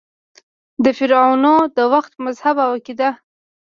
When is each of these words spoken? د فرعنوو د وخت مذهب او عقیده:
د 0.83 0.85
فرعنوو 0.97 1.69
د 1.77 1.77
وخت 1.93 2.13
مذهب 2.25 2.55
او 2.65 2.69
عقیده: 2.77 3.09